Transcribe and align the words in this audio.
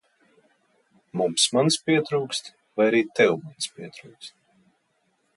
Mums 1.19 1.43
manis 1.57 1.75
pietrūkst, 1.89 2.49
vai 2.79 2.87
arī 2.93 3.01
tev 3.19 3.35
manis 3.43 3.69
pietrūkst? 3.75 4.33